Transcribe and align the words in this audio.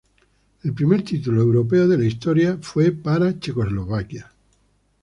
El 0.63 0.73
primer 0.73 1.03
título 1.05 1.43
europeo 1.43 1.87
de 1.87 1.95
la 1.95 2.05
historia 2.05 2.57
fue 2.59 2.91
por 2.91 3.37
Checoslovaquia. 3.39 4.31